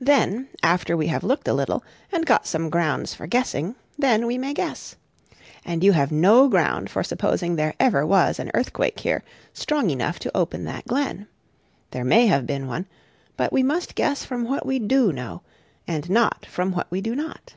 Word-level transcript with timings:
Then, 0.00 0.48
after 0.62 0.96
we 0.96 1.08
have 1.08 1.22
looked 1.22 1.46
a 1.46 1.52
little, 1.52 1.84
and 2.10 2.24
got 2.24 2.46
some 2.46 2.70
grounds 2.70 3.12
for 3.12 3.26
guessing, 3.26 3.74
then 3.98 4.24
we 4.24 4.38
may 4.38 4.54
guess. 4.54 4.96
And 5.66 5.84
you 5.84 5.92
have 5.92 6.10
no 6.10 6.48
ground 6.48 6.88
for 6.88 7.02
supposing 7.04 7.56
there 7.56 7.74
ever 7.78 8.06
was 8.06 8.38
an 8.38 8.50
earthquake 8.54 9.00
here 9.00 9.22
strong 9.52 9.90
enough 9.90 10.18
to 10.20 10.34
open 10.34 10.64
that 10.64 10.86
glen. 10.86 11.28
There 11.90 12.04
may 12.06 12.26
have 12.26 12.46
been 12.46 12.68
one: 12.68 12.86
but 13.36 13.52
we 13.52 13.62
must 13.62 13.94
guess 13.94 14.24
from 14.24 14.44
what 14.48 14.64
we 14.64 14.78
do 14.78 15.12
know, 15.12 15.42
and 15.86 16.08
not 16.08 16.46
from 16.46 16.72
what 16.72 16.90
we 16.90 17.02
do 17.02 17.14
not. 17.14 17.54